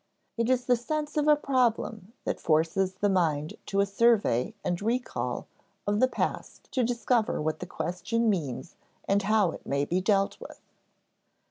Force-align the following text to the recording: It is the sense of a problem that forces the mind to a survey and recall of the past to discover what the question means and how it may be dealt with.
It 0.35 0.49
is 0.49 0.65
the 0.65 0.75
sense 0.75 1.15
of 1.15 1.27
a 1.27 1.35
problem 1.35 2.13
that 2.23 2.39
forces 2.39 2.95
the 2.95 3.07
mind 3.07 3.53
to 3.67 3.81
a 3.81 3.85
survey 3.85 4.55
and 4.63 4.81
recall 4.81 5.45
of 5.85 5.99
the 5.99 6.07
past 6.07 6.67
to 6.71 6.83
discover 6.83 7.39
what 7.39 7.59
the 7.59 7.67
question 7.67 8.27
means 8.27 8.73
and 9.07 9.21
how 9.21 9.51
it 9.51 9.63
may 9.63 9.85
be 9.85 10.01
dealt 10.01 10.39
with. 10.39 10.59